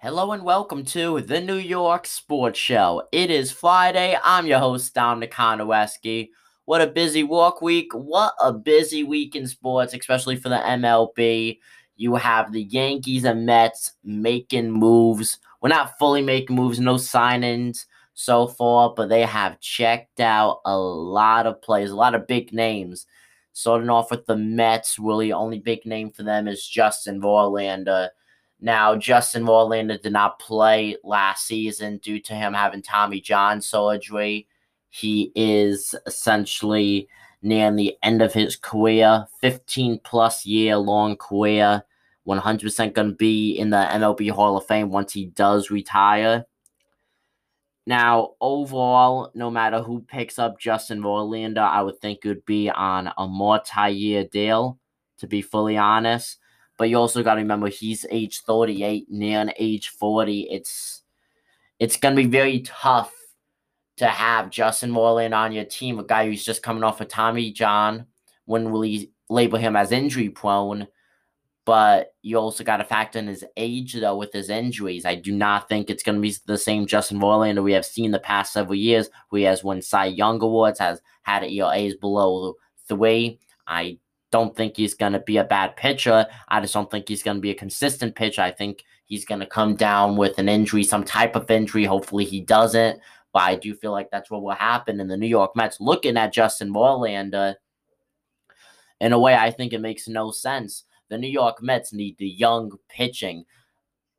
Hello 0.00 0.30
and 0.30 0.44
welcome 0.44 0.84
to 0.84 1.20
the 1.22 1.40
New 1.40 1.56
York 1.56 2.06
Sports 2.06 2.56
Show. 2.56 3.08
It 3.10 3.32
is 3.32 3.50
Friday. 3.50 4.16
I'm 4.22 4.46
your 4.46 4.60
host, 4.60 4.94
Dominic 4.94 5.32
Konoweski. 5.32 6.28
What 6.66 6.80
a 6.80 6.86
busy 6.86 7.24
work 7.24 7.60
week. 7.60 7.92
What 7.92 8.32
a 8.40 8.52
busy 8.52 9.02
week 9.02 9.34
in 9.34 9.48
sports, 9.48 9.94
especially 9.94 10.36
for 10.36 10.50
the 10.50 10.58
MLB. 10.58 11.58
You 11.96 12.14
have 12.14 12.52
the 12.52 12.62
Yankees 12.62 13.24
and 13.24 13.44
Mets 13.44 13.94
making 14.04 14.70
moves. 14.70 15.40
We're 15.60 15.70
not 15.70 15.98
fully 15.98 16.22
making 16.22 16.54
moves, 16.54 16.78
no 16.78 16.94
signings 16.94 17.86
so 18.14 18.46
far, 18.46 18.94
but 18.94 19.08
they 19.08 19.22
have 19.22 19.58
checked 19.58 20.20
out 20.20 20.60
a 20.64 20.78
lot 20.78 21.48
of 21.48 21.60
players, 21.60 21.90
a 21.90 21.96
lot 21.96 22.14
of 22.14 22.28
big 22.28 22.52
names. 22.52 23.04
Starting 23.52 23.90
off 23.90 24.12
with 24.12 24.26
the 24.26 24.36
Mets, 24.36 24.96
really 24.96 25.32
only 25.32 25.58
big 25.58 25.84
name 25.84 26.12
for 26.12 26.22
them 26.22 26.46
is 26.46 26.64
Justin 26.64 27.20
Verlander. 27.20 28.10
Now, 28.60 28.96
Justin 28.96 29.44
Verlander 29.44 30.00
did 30.00 30.12
not 30.12 30.40
play 30.40 30.96
last 31.04 31.46
season 31.46 31.98
due 31.98 32.20
to 32.20 32.34
him 32.34 32.52
having 32.52 32.82
Tommy 32.82 33.20
John 33.20 33.60
surgery. 33.60 34.48
He 34.90 35.30
is 35.34 35.94
essentially 36.06 37.08
near 37.40 37.72
the 37.74 37.96
end 38.02 38.20
of 38.20 38.32
his 38.32 38.56
career, 38.56 39.26
15 39.40 40.00
plus 40.02 40.44
year 40.44 40.76
long 40.76 41.16
career. 41.16 41.84
100% 42.26 42.92
going 42.92 43.08
to 43.08 43.14
be 43.14 43.52
in 43.52 43.70
the 43.70 43.86
MLB 43.90 44.30
Hall 44.30 44.56
of 44.56 44.66
Fame 44.66 44.90
once 44.90 45.12
he 45.12 45.26
does 45.26 45.70
retire. 45.70 46.44
Now, 47.86 48.32
overall, 48.38 49.30
no 49.34 49.50
matter 49.50 49.80
who 49.80 50.02
picks 50.02 50.38
up 50.38 50.60
Justin 50.60 51.00
Verlander, 51.00 51.66
I 51.66 51.80
would 51.80 51.98
think 52.00 52.18
it 52.22 52.28
would 52.28 52.44
be 52.44 52.68
on 52.68 53.10
a 53.16 53.26
multi-year 53.26 54.24
deal, 54.24 54.78
to 55.18 55.26
be 55.26 55.40
fully 55.40 55.78
honest. 55.78 56.38
But 56.78 56.88
you 56.88 56.96
also 56.96 57.22
got 57.22 57.34
to 57.34 57.40
remember 57.40 57.68
he's 57.68 58.06
age 58.10 58.40
38, 58.40 59.10
near 59.10 59.52
age 59.58 59.88
40. 59.90 60.48
It's 60.50 61.02
it's 61.78 61.96
gonna 61.96 62.16
be 62.16 62.26
very 62.26 62.60
tough 62.60 63.12
to 63.98 64.06
have 64.06 64.50
Justin 64.50 64.92
Verlander 64.92 65.36
on 65.36 65.52
your 65.52 65.64
team, 65.64 65.98
a 65.98 66.04
guy 66.04 66.26
who's 66.26 66.44
just 66.44 66.62
coming 66.62 66.84
off 66.84 67.00
of 67.00 67.08
Tommy 67.08 67.52
John. 67.52 68.06
When 68.46 68.70
will 68.70 68.82
he 68.82 69.12
label 69.28 69.58
him 69.58 69.76
as 69.76 69.92
injury 69.92 70.30
prone? 70.30 70.88
but 71.68 72.14
you 72.22 72.38
also 72.38 72.64
got 72.64 72.78
to 72.78 72.84
factor 72.84 73.18
in 73.18 73.26
his 73.26 73.44
age 73.58 73.92
though 73.92 74.16
with 74.16 74.32
his 74.32 74.48
injuries. 74.48 75.04
I 75.04 75.16
do 75.16 75.32
not 75.32 75.68
think 75.68 75.90
it's 75.90 76.02
going 76.02 76.14
to 76.14 76.22
be 76.22 76.34
the 76.46 76.56
same 76.56 76.86
Justin 76.86 77.20
Verlander 77.20 77.62
we 77.62 77.74
have 77.74 77.84
seen 77.84 78.10
the 78.10 78.18
past 78.18 78.54
several 78.54 78.74
years, 78.74 79.10
who 79.28 79.36
he 79.36 79.42
has 79.42 79.62
won 79.62 79.82
Cy 79.82 80.06
Young 80.06 80.40
awards, 80.40 80.78
has 80.78 81.02
had 81.24 81.44
ERAs 81.44 81.94
below 81.96 82.54
three. 82.88 83.38
I 83.66 83.98
don't 84.30 84.54
think 84.54 84.76
he's 84.76 84.94
going 84.94 85.12
to 85.12 85.20
be 85.20 85.38
a 85.38 85.44
bad 85.44 85.76
pitcher. 85.76 86.26
I 86.48 86.60
just 86.60 86.74
don't 86.74 86.90
think 86.90 87.08
he's 87.08 87.22
going 87.22 87.36
to 87.36 87.40
be 87.40 87.50
a 87.50 87.54
consistent 87.54 88.14
pitcher. 88.14 88.42
I 88.42 88.50
think 88.50 88.84
he's 89.06 89.24
going 89.24 89.40
to 89.40 89.46
come 89.46 89.74
down 89.74 90.16
with 90.16 90.38
an 90.38 90.48
injury, 90.48 90.84
some 90.84 91.04
type 91.04 91.34
of 91.34 91.50
injury. 91.50 91.84
Hopefully 91.84 92.24
he 92.24 92.40
doesn't. 92.40 93.00
But 93.32 93.42
I 93.42 93.56
do 93.56 93.74
feel 93.74 93.92
like 93.92 94.10
that's 94.10 94.30
what 94.30 94.42
will 94.42 94.52
happen 94.52 95.00
in 95.00 95.08
the 95.08 95.16
New 95.16 95.26
York 95.26 95.54
Mets. 95.54 95.80
Looking 95.80 96.16
at 96.16 96.32
Justin 96.32 96.72
Verlander, 96.72 97.54
in 99.00 99.12
a 99.12 99.18
way, 99.18 99.34
I 99.34 99.50
think 99.50 99.72
it 99.72 99.80
makes 99.80 100.08
no 100.08 100.30
sense 100.30 100.84
the 101.08 101.18
New 101.18 101.28
York 101.28 101.62
Mets 101.62 101.92
need 101.92 102.18
the 102.18 102.28
young 102.28 102.72
pitching. 102.88 103.44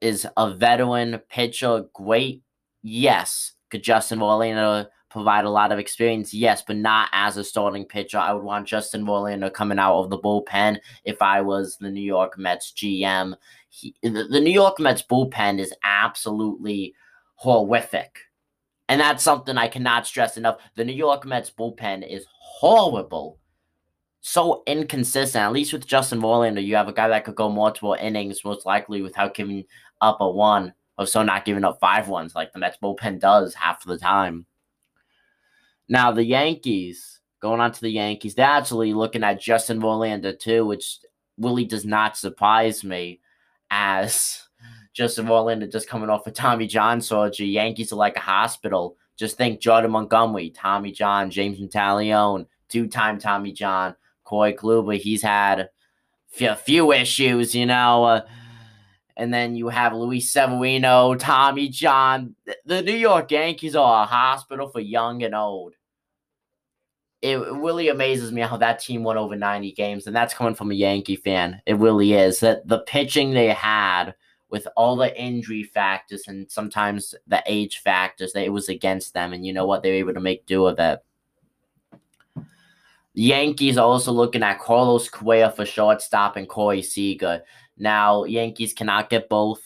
Is 0.02 0.26
a 0.38 0.54
veteran 0.54 1.20
pitcher 1.30 1.86
great? 1.94 2.42
Yes. 2.82 3.54
Could 3.70 3.84
Justin 3.84 4.20
Verlander 4.20 4.88
provide 5.10 5.46
a 5.46 5.50
lot 5.50 5.72
of 5.72 5.80
experience? 5.80 6.34
Yes, 6.34 6.62
but 6.62 6.76
not 6.76 7.10
as 7.14 7.38
a 7.38 7.44
starting 7.44 7.86
pitcher. 7.86 8.18
I 8.18 8.34
would 8.34 8.44
want 8.44 8.68
Justin 8.68 9.06
Verlander 9.06 9.54
coming 9.54 9.80
out 9.80 10.00
of 10.00 10.10
the 10.10 10.20
bullpen 10.20 10.80
if 11.04 11.22
I 11.22 11.42
was 11.42 11.78
the 11.78 11.90
New 11.90 12.02
York 12.02 12.38
Mets 12.38 12.72
GM. 12.74 13.36
He, 13.70 13.96
the, 14.04 14.28
the 14.30 14.42
New 14.42 14.52
York 14.52 14.80
Mets 14.80 15.04
bullpen 15.04 15.60
is 15.60 15.74
absolutely 15.84 16.94
horrific. 17.36 18.20
And 18.88 19.00
that's 19.02 19.24
something 19.24 19.58
I 19.58 19.68
cannot 19.68 20.08
stress 20.08 20.38
enough. 20.38 20.58
The 20.76 20.86
New 20.86 20.94
York 20.94 21.26
Mets 21.26 21.52
bullpen 21.52 22.08
is 22.10 22.26
horrible 22.40 23.40
so 24.22 24.64
inconsistent. 24.68 25.44
At 25.44 25.52
least 25.52 25.74
with 25.74 25.88
Justin 25.88 26.22
Verlander, 26.22 26.64
you 26.64 26.76
have 26.76 26.88
a 26.88 26.94
guy 26.94 27.08
that 27.08 27.26
could 27.26 27.36
go 27.36 27.50
multiple 27.50 27.96
innings, 28.00 28.44
most 28.44 28.66
likely 28.66 29.02
without 29.02 29.34
giving 29.34 29.66
up 30.02 30.18
a 30.22 30.30
one, 30.30 30.74
or 30.98 31.08
so 31.08 31.24
not 31.24 31.46
giving 31.46 31.64
up 31.64 31.80
five 31.80 32.08
ones 32.08 32.36
like 32.36 32.52
the 32.54 32.60
Mets 32.60 32.78
bullpen 32.82 33.20
does 33.20 33.54
half 33.54 33.84
the 33.84 33.98
time. 33.98 34.46
Now 35.90 36.12
the 36.12 36.24
Yankees, 36.24 37.20
going 37.42 37.60
on 37.60 37.72
to 37.72 37.82
the 37.82 37.90
Yankees, 37.90 38.36
they're 38.36 38.46
actually 38.46 38.94
looking 38.94 39.24
at 39.24 39.42
Justin 39.42 39.82
Verlander 39.82 40.38
too, 40.38 40.66
which 40.66 41.00
really 41.38 41.66
does 41.66 41.84
not 41.84 42.16
surprise 42.16 42.84
me, 42.84 43.20
as 43.72 44.44
Justin 44.94 45.26
Verlander 45.26 45.72
just 45.72 45.90
coming 45.90 46.10
off 46.10 46.28
of 46.28 46.34
Tommy 46.34 46.68
John 46.68 47.02
surgery. 47.02 47.48
Yankees 47.48 47.92
are 47.92 47.98
like 47.98 48.16
a 48.16 48.22
hospital. 48.22 48.98
Just 49.18 49.36
think 49.36 49.60
Jordan 49.60 49.92
Montgomery, 49.92 50.52
Tommy 50.52 50.92
John, 50.92 51.30
Jameson 51.30 51.68
Taillon, 51.68 52.46
two-time 52.70 53.20
Tommy 53.20 53.52
John, 53.52 53.96
Corey 54.24 54.54
Kluber, 54.54 54.98
he's 54.98 55.22
had 55.22 55.70
a 56.40 56.56
few 56.56 56.94
issues, 56.94 57.56
you 57.56 57.66
know. 57.66 58.04
Uh, 58.06 58.22
and 59.18 59.34
then 59.34 59.56
you 59.56 59.68
have 59.68 59.94
Luis 59.94 60.32
Severino, 60.32 61.16
Tommy 61.16 61.68
John. 61.68 62.36
The 62.66 62.82
New 62.82 62.96
York 62.96 63.32
Yankees 63.32 63.76
are 63.76 64.04
a 64.04 64.06
hospital 64.06 64.70
for 64.70 64.80
young 64.80 65.24
and 65.24 65.36
old. 65.36 65.74
It 67.22 67.38
really 67.38 67.90
amazes 67.90 68.32
me 68.32 68.42
how 68.42 68.56
that 68.58 68.80
team 68.80 69.04
won 69.04 69.18
over 69.18 69.36
90 69.36 69.74
games, 69.74 70.08
and 70.08 70.16
that's 70.16 70.34
coming 70.34 70.56
from 70.56 70.72
a 70.72 70.76
Yankee 70.76 71.18
fan. 71.18 71.62
It 71.66 71.78
really 71.78 72.14
is. 72.14 72.40
That 72.40 72.68
the 72.68 72.80
pitching 72.80 73.32
they 73.32 73.50
had 73.50 74.16
with 74.50 74.68
all 74.76 74.96
the 74.96 75.20
injury 75.22 75.64
factors 75.64 76.24
and 76.28 76.50
sometimes 76.50 77.14
the 77.28 77.44
age 77.46 77.80
factors, 77.80 78.34
that 78.34 78.46
it 78.46 78.54
was 78.54 78.70
against 78.70 79.14
them. 79.14 79.34
And 79.34 79.46
you 79.46 79.54
know 79.54 79.66
what? 79.66 79.84
They 79.84 79.92
were 79.92 79.98
able 79.98 80.14
to 80.14 80.20
make 80.20 80.46
do 80.46 80.66
of 80.66 80.80
it. 80.80 81.04
Yankees 83.14 83.78
are 83.78 83.86
also 83.86 84.12
looking 84.12 84.44
at 84.44 84.60
Carlos 84.60 85.10
Correa 85.10 85.52
for 85.52 85.66
shortstop 85.66 86.38
and 86.38 86.48
Corey 86.48 86.82
Seager. 86.82 87.44
Now, 87.78 88.24
Yankees 88.24 88.74
cannot 88.74 89.10
get 89.10 89.30
both. 89.30 89.62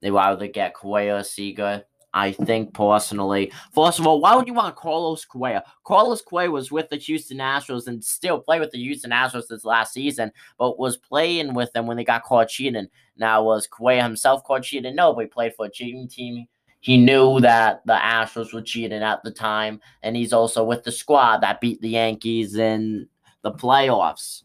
They 0.00 0.10
would 0.10 0.18
either 0.18 0.48
get 0.48 0.74
Correa 0.74 1.18
or 1.18 1.22
Seager. 1.22 1.84
I 2.14 2.32
think 2.32 2.72
personally. 2.72 3.52
First 3.72 3.98
of 3.98 4.06
all, 4.06 4.20
why 4.20 4.34
would 4.34 4.46
you 4.46 4.54
want 4.54 4.76
Carlos 4.76 5.24
Correa? 5.24 5.64
Carlos 5.84 6.22
Correa 6.22 6.50
was 6.50 6.70
with 6.72 6.88
the 6.88 6.96
Houston 6.96 7.38
Astros 7.38 7.88
and 7.88 8.02
still 8.02 8.40
played 8.40 8.60
with 8.60 8.70
the 8.70 8.78
Houston 8.78 9.10
Astros 9.10 9.48
this 9.48 9.64
last 9.64 9.92
season, 9.92 10.32
but 10.56 10.78
was 10.78 10.96
playing 10.96 11.52
with 11.54 11.72
them 11.72 11.86
when 11.86 11.96
they 11.96 12.04
got 12.04 12.22
caught 12.22 12.48
cheating. 12.48 12.86
Now, 13.16 13.42
was 13.42 13.66
Correa 13.66 14.02
himself 14.02 14.44
caught 14.44 14.62
cheating? 14.62 14.94
No, 14.94 15.12
but 15.12 15.22
he 15.22 15.26
played 15.26 15.54
for 15.54 15.66
a 15.66 15.70
cheating 15.70 16.08
team 16.08 16.46
he 16.84 16.98
knew 16.98 17.40
that 17.40 17.80
the 17.86 17.94
Astros 17.94 18.52
were 18.52 18.60
cheating 18.60 19.02
at 19.02 19.22
the 19.24 19.30
time, 19.30 19.80
and 20.02 20.14
he's 20.14 20.34
also 20.34 20.62
with 20.62 20.84
the 20.84 20.92
squad 20.92 21.38
that 21.38 21.62
beat 21.62 21.80
the 21.80 21.88
Yankees 21.88 22.56
in 22.56 23.08
the 23.40 23.52
playoffs. 23.52 24.42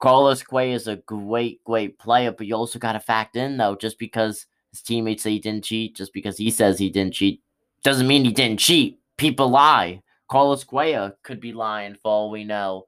Carlos 0.00 0.42
Correa 0.42 0.74
is 0.74 0.88
a 0.88 0.96
great, 0.96 1.62
great 1.62 2.00
player, 2.00 2.32
but 2.32 2.48
you 2.48 2.56
also 2.56 2.80
got 2.80 2.94
to 2.94 3.00
fact 3.00 3.36
in, 3.36 3.58
though, 3.58 3.76
just 3.76 3.96
because 3.96 4.46
his 4.72 4.82
teammates 4.82 5.22
say 5.22 5.30
he 5.30 5.38
didn't 5.38 5.64
cheat, 5.64 5.96
just 5.96 6.12
because 6.12 6.36
he 6.36 6.50
says 6.50 6.78
he 6.78 6.90
didn't 6.90 7.14
cheat, 7.14 7.42
doesn't 7.84 8.06
mean 8.06 8.24
he 8.24 8.32
didn't 8.32 8.60
cheat. 8.60 8.98
People 9.16 9.48
lie. 9.48 10.02
Carlos 10.28 10.64
Correa 10.64 11.14
could 11.22 11.40
be 11.40 11.52
lying 11.52 11.94
for 11.94 12.10
all 12.10 12.30
we 12.30 12.44
know. 12.44 12.86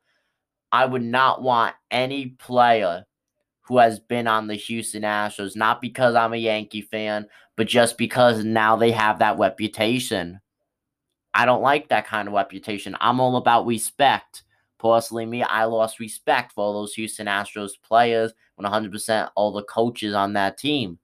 I 0.73 0.87
would 0.87 1.03
not 1.03 1.43
want 1.43 1.75
any 1.91 2.29
player 2.29 3.05
who 3.63 3.79
has 3.79 4.01
been 4.01 4.27
on 4.27 4.47
the 4.47 4.55
Houston 4.55 5.03
Astros, 5.03 5.57
not 5.57 5.81
because 5.81 6.15
I'm 6.15 6.33
a 6.33 6.39
Yankee 6.39 6.83
fan, 6.83 7.27
but 7.57 7.67
just 7.67 7.97
because 7.97 8.45
now 8.45 8.77
they 8.77 8.91
have 8.91 9.19
that 9.21 9.39
reputation. 9.39 10.41
I 11.33 11.47
don't 11.47 11.63
like 11.63 11.89
that 11.89 12.07
kind 12.07 12.29
of 12.29 12.35
reputation. 12.35 12.97
I'm 13.01 13.21
all 13.21 13.37
about 13.37 13.67
respect. 13.67 14.43
Personally, 14.79 15.27
me, 15.27 15.43
I 15.43 15.65
lost 15.65 16.01
respect 16.01 16.53
for 16.53 16.63
all 16.63 16.75
those 16.75 16.95
Houston 16.95 17.27
Astros 17.27 17.73
players 17.83 18.33
and 18.59 18.67
100% 18.67 19.31
all 19.35 19.53
the 19.53 19.63
coaches 19.63 20.15
on 20.15 20.35
that 20.35 20.59
team. 20.59 20.99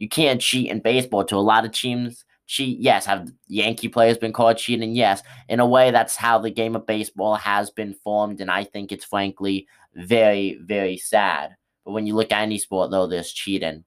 You 0.00 0.08
can't 0.08 0.40
cheat 0.40 0.70
in 0.70 0.80
baseball. 0.80 1.24
To 1.26 1.36
a 1.36 1.38
lot 1.38 1.66
of 1.66 1.72
teams, 1.72 2.24
cheat. 2.46 2.80
Yes, 2.80 3.04
have 3.04 3.30
Yankee 3.48 3.88
players 3.88 4.16
been 4.16 4.32
caught 4.32 4.56
cheating? 4.56 4.94
Yes. 4.94 5.22
In 5.50 5.60
a 5.60 5.66
way, 5.66 5.90
that's 5.90 6.16
how 6.16 6.38
the 6.38 6.50
game 6.50 6.74
of 6.74 6.86
baseball 6.86 7.34
has 7.34 7.70
been 7.70 7.92
formed, 8.02 8.40
and 8.40 8.50
I 8.50 8.64
think 8.64 8.92
it's 8.92 9.04
frankly 9.04 9.68
very, 9.94 10.58
very 10.62 10.96
sad. 10.96 11.54
But 11.84 11.92
when 11.92 12.06
you 12.06 12.14
look 12.14 12.32
at 12.32 12.40
any 12.40 12.56
sport, 12.56 12.90
though, 12.90 13.06
there's 13.06 13.30
cheating. 13.30 13.84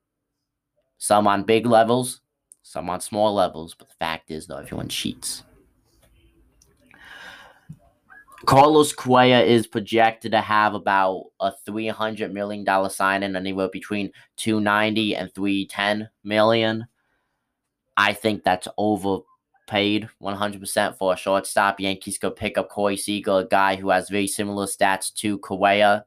Some 1.00 1.26
on 1.26 1.46
big 1.46 1.66
levels, 1.66 2.22
some 2.62 2.92
on 2.92 3.02
small 3.02 3.34
levels. 3.34 3.74
But 3.74 3.90
the 3.90 3.96
fact 3.96 4.30
is, 4.30 4.46
though, 4.46 4.58
everyone 4.58 4.90
cheats. 4.90 5.42
Carlos 8.46 8.92
Correa 8.92 9.42
is 9.42 9.68
projected 9.68 10.34
to 10.34 10.42
have 10.42 10.74
about 10.74 11.26
a 11.40 11.54
$300 11.68 12.32
million 12.32 12.90
signing 12.90 13.36
anywhere 13.36 13.70
between 13.70 14.12
290 14.36 15.16
and 15.16 15.34
310 15.34 16.10
million. 16.24 16.86
I 17.96 18.14
think 18.14 18.44
that's 18.44 18.68
overpaid 18.78 20.10
100% 20.22 20.98
for 20.98 21.14
a 21.14 21.18
shortstop. 21.18 21.80
Yankees 21.80 22.18
could 22.18 22.36
pick 22.36 22.58
up 22.58 22.70
Corey 22.70 22.98
Seager, 22.98 23.40
a 23.40 23.48
guy 23.48 23.76
who 23.78 23.90
has 23.90 24.10
very 24.10 24.28
similar 24.28 24.66
stats 24.66 25.14
to 25.16 25.38
Correa 25.40 26.06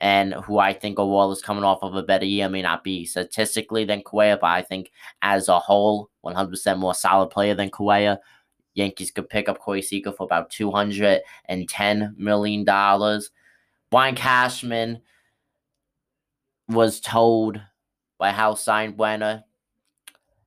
and 0.00 0.34
who 0.34 0.58
I 0.58 0.72
think 0.72 0.98
overall 0.98 1.32
is 1.32 1.42
coming 1.42 1.64
off 1.64 1.82
of 1.82 1.94
a 1.94 2.02
better 2.02 2.24
year. 2.24 2.48
May 2.48 2.62
not 2.62 2.84
be 2.84 3.04
statistically 3.04 3.84
than 3.84 4.02
Correa, 4.02 4.38
but 4.40 4.48
I 4.48 4.62
think 4.62 4.90
as 5.22 5.48
a 5.48 5.58
whole, 5.58 6.10
100% 6.24 6.78
more 6.78 6.94
solid 6.94 7.30
player 7.30 7.54
than 7.54 7.70
Correa. 7.70 8.18
Yankees 8.76 9.10
could 9.10 9.28
pick 9.28 9.48
up 9.48 9.58
Corey 9.58 9.82
Seager 9.82 10.12
for 10.12 10.24
about 10.24 10.50
$210 10.50 12.16
million. 12.16 12.64
Brian 13.90 14.14
Cashman 14.14 15.00
was 16.68 17.00
told 17.00 17.60
by 18.18 18.30
Hal 18.30 18.54
Steinbrenner 18.54 19.42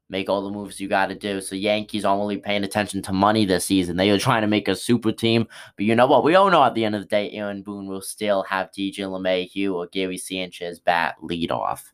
make 0.10 0.30
all 0.30 0.42
the 0.42 0.50
moves 0.50 0.80
you 0.80 0.88
got 0.88 1.08
to 1.08 1.16
do. 1.16 1.40
So 1.42 1.56
Yankees 1.56 2.04
aren't 2.04 2.22
really 2.22 2.38
paying 2.38 2.64
attention 2.64 3.02
to 3.04 3.14
money 3.14 3.46
this 3.46 3.66
season. 3.66 3.98
They 3.98 4.10
are 4.10 4.18
trying 4.18 4.42
to 4.42 4.48
make 4.48 4.68
a 4.68 4.76
super 4.76 5.12
team. 5.12 5.48
But 5.76 5.86
you 5.86 5.96
know 5.96 6.08
what? 6.08 6.24
We 6.24 6.36
all 6.36 6.50
know 6.50 6.64
at 6.64 6.74
the 6.74 6.86
end 6.86 6.96
of 6.96 7.02
the 7.02 7.08
day, 7.08 7.32
Aaron 7.32 7.62
Boone 7.62 7.88
will 7.88 8.02
still 8.02 8.44
have 8.44 8.72
DJ 8.72 9.00
LeMahieu 9.00 9.74
or 9.74 9.88
Gary 9.88 10.18
Sanchez 10.18 10.80
bat 10.80 11.16
lead 11.22 11.52
off. 11.52 11.94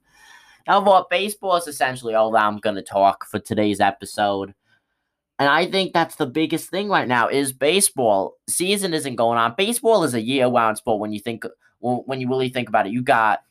Now, 0.67 0.81
what 0.81 1.09
baseball 1.09 1.57
is 1.57 1.67
essentially 1.67 2.15
all 2.15 2.31
that 2.31 2.43
I'm 2.43 2.57
going 2.57 2.75
to 2.77 2.81
talk 2.81 3.25
for 3.27 3.39
today's 3.39 3.79
episode. 3.79 4.53
And 5.37 5.49
I 5.49 5.69
think 5.69 5.91
that's 5.93 6.15
the 6.15 6.25
biggest 6.25 6.69
thing 6.69 6.87
right 6.87 7.07
now 7.07 7.27
is 7.27 7.51
baseball. 7.51 8.37
Season 8.47 8.93
isn't 8.93 9.15
going 9.15 9.37
on. 9.37 9.53
Baseball 9.57 10.03
is 10.03 10.13
a 10.13 10.21
year-round 10.21 10.77
sport 10.77 10.99
when 10.99 11.11
you 11.11 11.19
think 11.19 11.43
when 11.79 12.19
you 12.21 12.29
really 12.29 12.49
think 12.49 12.69
about 12.69 12.87
it. 12.87 12.93
You 12.93 13.01
got 13.01 13.41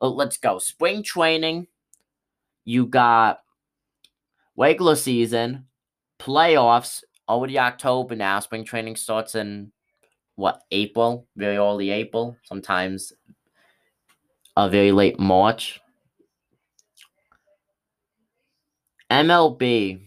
uh, 0.00 0.08
let's 0.08 0.38
go 0.38 0.58
spring 0.58 1.02
training. 1.02 1.66
You 2.64 2.86
got 2.86 3.40
regular 4.56 4.96
season, 4.96 5.66
playoffs, 6.18 7.02
already 7.28 7.58
October 7.58 8.16
now. 8.16 8.40
Spring 8.40 8.64
training 8.64 8.96
starts 8.96 9.34
in 9.34 9.72
what 10.36 10.62
April, 10.70 11.26
very 11.36 11.56
early 11.56 11.90
April, 11.90 12.36
sometimes 12.44 13.12
a 14.56 14.68
very 14.68 14.92
late 14.92 15.20
March. 15.20 15.80
MLB 19.10 20.00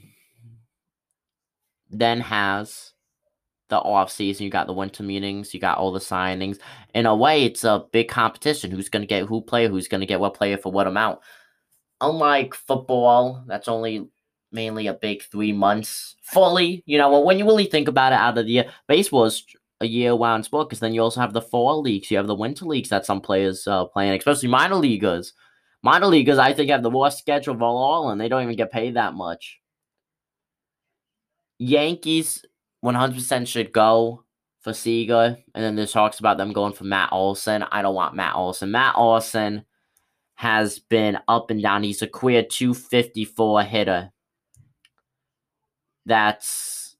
then 1.90 2.22
has 2.22 2.94
the 3.70 3.78
off 3.78 4.12
season. 4.12 4.46
You 4.46 4.50
got 4.52 4.68
the 4.68 4.74
winter 4.74 5.04
meetings. 5.04 5.54
You 5.54 5.60
got 5.60 5.78
all 5.78 5.92
the 5.92 6.00
signings. 6.00 6.60
In 6.94 7.06
a 7.06 7.16
way, 7.16 7.44
it's 7.44 7.64
a 7.64 7.86
big 7.92 8.10
competition. 8.10 8.72
Who's 8.72 8.90
gonna 8.90 9.06
get 9.06 9.26
who 9.26 9.42
player? 9.42 9.70
Who's 9.70 9.88
gonna 9.88 10.06
get 10.06 10.20
what 10.20 10.34
player 10.34 10.58
for 10.58 10.72
what 10.72 10.88
amount? 10.88 11.20
Unlike 12.02 12.56
football, 12.56 13.44
that's 13.48 13.68
only 13.68 14.10
mainly 14.52 14.88
a 14.88 14.94
big 14.94 15.24
three 15.24 15.54
months 15.54 16.16
fully. 16.24 16.84
You 16.86 16.98
know, 16.98 17.20
when 17.22 17.38
you 17.40 17.46
really 17.46 17.66
think 17.66 17.88
about 17.88 18.14
it 18.14 18.20
out 18.20 18.38
of 18.38 18.46
the 18.46 18.52
year, 18.52 18.72
baseball 18.88 19.26
is 19.26 19.46
a 19.82 19.86
year 19.86 20.14
round 20.14 20.46
sport 20.46 20.68
because 20.68 20.80
then 20.80 20.94
you 20.94 21.02
also 21.02 21.22
have 21.22 21.34
the 21.34 21.42
fall 21.42 21.82
leagues. 21.82 22.12
You 22.12 22.18
have 22.18 22.28
the 22.28 22.36
winter 22.36 22.66
leagues 22.66 22.90
that 22.90 23.06
some 23.06 23.22
players 23.22 23.68
uh, 23.68 23.86
playing, 23.86 24.18
especially 24.18 24.50
minor 24.50 24.76
leaguers. 24.76 25.34
Minor 25.82 26.08
leaguers, 26.08 26.38
I 26.38 26.54
think, 26.54 26.70
have 26.72 26.84
the 26.84 26.90
worst 26.90 27.20
schedule 27.20 27.56
of 27.56 27.62
all, 27.62 28.10
and 28.10 28.20
they 28.20 28.28
don't 28.28 28.44
even 28.44 28.58
get 28.58 28.72
paid 28.72 28.96
that 28.96 29.14
much. 29.14 29.59
Yankees 31.60 32.44
100% 32.84 33.48
should 33.48 33.72
go 33.72 34.24
for 34.62 34.74
Seager, 34.74 35.38
and 35.54 35.64
then 35.64 35.76
there's 35.76 35.92
talks 35.92 36.20
about 36.20 36.38
them 36.38 36.52
going 36.52 36.74
for 36.74 36.84
Matt 36.84 37.10
Olson. 37.12 37.64
I 37.72 37.82
don't 37.82 37.96
want 37.96 38.16
Matt 38.16 38.36
Olson. 38.36 38.72
Matt 38.72 38.96
Olson 38.98 39.64
has 40.36 40.80
been 40.80 41.20
up 41.28 41.52
and 41.52 41.62
down. 41.62 41.84
He's 41.84 42.02
a 42.02 42.08
queer 42.08 42.44
254 42.44 43.64
hitter 43.64 44.12
that's 46.10 46.98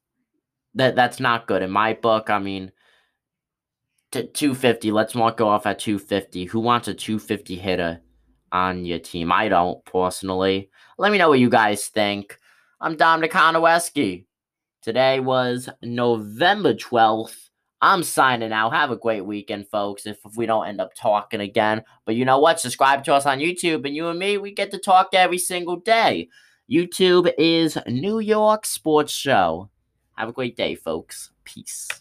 that 0.74 0.94
that's 0.96 1.20
not 1.20 1.46
good 1.46 1.62
in 1.62 1.70
my 1.70 1.92
book. 1.94 2.30
I 2.30 2.38
mean, 2.38 2.72
t- 4.12 4.28
250. 4.28 4.92
Let's 4.92 5.14
not 5.14 5.36
go 5.36 5.48
off 5.48 5.66
at 5.66 5.80
250. 5.80 6.46
Who 6.46 6.60
wants 6.60 6.88
a 6.88 6.94
250 6.94 7.56
hitter 7.56 8.00
on 8.52 8.84
your 8.84 9.00
team? 9.00 9.32
I 9.32 9.48
don't 9.48 9.84
personally. 9.84 10.70
Let 10.96 11.12
me 11.12 11.18
know 11.18 11.28
what 11.28 11.40
you 11.40 11.50
guys 11.50 11.88
think. 11.88 12.38
I'm 12.80 12.96
Dominic 12.96 13.32
Konowski. 13.32 14.26
Today 14.82 15.20
was 15.20 15.68
November 15.82 16.72
12th. 16.72 17.50
I'm 17.82 18.02
signing 18.02 18.52
out. 18.52 18.72
Have 18.72 18.90
a 18.90 18.96
great 18.96 19.26
weekend, 19.26 19.68
folks. 19.68 20.06
If, 20.06 20.18
if 20.24 20.36
we 20.36 20.46
don't 20.46 20.68
end 20.68 20.80
up 20.80 20.94
talking 20.94 21.40
again. 21.40 21.82
But 22.06 22.14
you 22.14 22.24
know 22.24 22.38
what? 22.38 22.60
Subscribe 22.60 23.04
to 23.04 23.14
us 23.14 23.26
on 23.26 23.40
YouTube, 23.40 23.84
and 23.84 23.94
you 23.94 24.08
and 24.08 24.18
me, 24.18 24.38
we 24.38 24.52
get 24.52 24.70
to 24.70 24.78
talk 24.78 25.08
every 25.12 25.38
single 25.38 25.76
day. 25.76 26.28
YouTube 26.70 27.30
is 27.36 27.76
New 27.86 28.20
York 28.20 28.64
Sports 28.64 29.12
Show. 29.12 29.68
Have 30.16 30.30
a 30.30 30.32
great 30.32 30.56
day, 30.56 30.74
folks. 30.74 31.30
Peace. 31.44 31.88